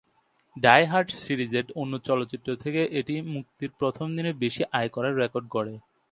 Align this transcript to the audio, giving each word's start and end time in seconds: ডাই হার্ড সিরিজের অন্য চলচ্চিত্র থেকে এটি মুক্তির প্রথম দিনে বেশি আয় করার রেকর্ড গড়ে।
ডাই 0.55 0.83
হার্ড 0.85 1.09
সিরিজের 1.21 1.65
অন্য 1.81 1.93
চলচ্চিত্র 2.07 2.49
থেকে 2.63 2.81
এটি 2.99 3.15
মুক্তির 3.33 3.71
প্রথম 3.79 4.07
দিনে 4.15 4.31
বেশি 4.43 4.63
আয় 4.77 4.89
করার 4.95 5.13
রেকর্ড 5.21 5.45
গড়ে। 5.55 5.73